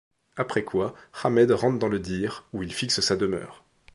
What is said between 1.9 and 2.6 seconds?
Dhir,